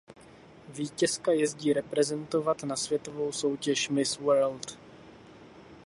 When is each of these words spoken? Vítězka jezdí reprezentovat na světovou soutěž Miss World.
Vítězka 0.69 1.31
jezdí 1.31 1.73
reprezentovat 1.73 2.63
na 2.63 2.75
světovou 2.75 3.31
soutěž 3.31 3.89
Miss 3.89 4.17
World. 4.17 4.77